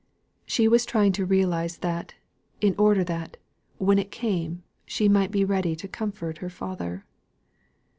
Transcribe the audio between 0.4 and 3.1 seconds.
She was trying to realise that, in order